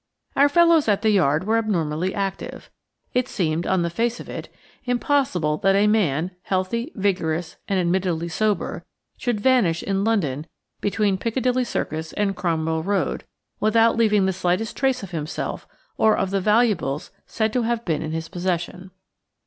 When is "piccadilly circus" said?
11.19-12.13